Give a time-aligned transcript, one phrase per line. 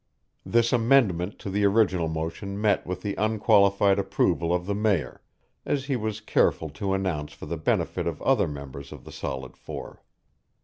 [0.43, 5.21] This amendment to the original motion met with the unqualified approval of the Mayor,
[5.63, 9.11] as he was careful to announce for the benefit of the other members of the
[9.11, 10.01] Solid Four.